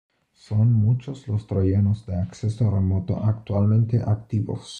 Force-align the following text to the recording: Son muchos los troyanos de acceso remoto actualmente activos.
Son 0.33 0.73
muchos 0.73 1.27
los 1.27 1.45
troyanos 1.45 2.07
de 2.07 2.15
acceso 2.15 2.71
remoto 2.71 3.23
actualmente 3.23 4.01
activos. 4.01 4.69